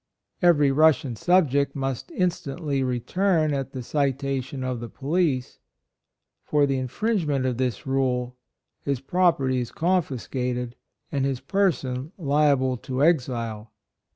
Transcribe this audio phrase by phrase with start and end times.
[0.41, 5.59] Every Russian subject must instantly return at the citation of the police;
[6.43, 7.21] for the in RECALLED TO EUROPE, &C.
[7.21, 8.35] 63 fringement of this rule,
[8.81, 10.75] his prop erty is confiscated
[11.11, 13.73] and his person liable to exile."